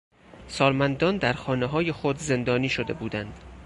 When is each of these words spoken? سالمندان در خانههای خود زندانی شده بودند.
سالمندان 0.47 1.17
در 1.17 1.33
خانههای 1.33 1.91
خود 1.91 2.17
زندانی 2.17 2.69
شده 2.69 2.93
بودند. 2.93 3.33